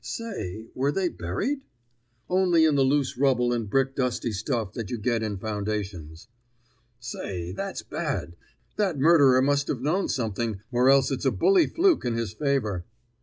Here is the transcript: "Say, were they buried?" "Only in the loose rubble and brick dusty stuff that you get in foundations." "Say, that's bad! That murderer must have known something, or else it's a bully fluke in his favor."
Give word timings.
"Say, 0.03 0.65
were 0.73 0.91
they 0.91 1.09
buried?" 1.09 1.61
"Only 2.27 2.65
in 2.65 2.73
the 2.73 2.81
loose 2.81 3.19
rubble 3.19 3.53
and 3.53 3.69
brick 3.69 3.95
dusty 3.95 4.31
stuff 4.31 4.73
that 4.73 4.89
you 4.89 4.97
get 4.97 5.21
in 5.21 5.37
foundations." 5.37 6.27
"Say, 6.99 7.51
that's 7.51 7.83
bad! 7.83 8.35
That 8.77 8.97
murderer 8.97 9.43
must 9.43 9.67
have 9.67 9.81
known 9.83 10.09
something, 10.09 10.59
or 10.71 10.89
else 10.89 11.11
it's 11.11 11.25
a 11.25 11.29
bully 11.31 11.67
fluke 11.67 12.03
in 12.03 12.15
his 12.15 12.33
favor." 12.33 12.83